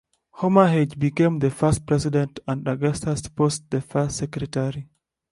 [0.31, 4.89] Homer Hedge became the first President and Augustus Post the first secretary.